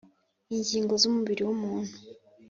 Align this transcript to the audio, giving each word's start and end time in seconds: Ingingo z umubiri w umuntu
Ingingo 0.55 0.93
z 1.01 1.03
umubiri 1.09 1.41
w 1.47 1.49
umuntu 1.55 1.95